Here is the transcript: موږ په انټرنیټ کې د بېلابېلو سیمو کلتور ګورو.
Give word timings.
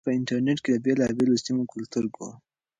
موږ 0.03 0.07
په 0.09 0.17
انټرنیټ 0.19 0.59
کې 0.63 0.71
د 0.73 0.77
بېلابېلو 0.85 1.41
سیمو 1.45 1.63
کلتور 1.73 2.05
ګورو. 2.15 2.35